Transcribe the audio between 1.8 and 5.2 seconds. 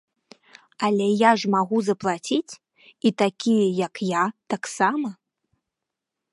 заплаціць, і такія, як я, таксама.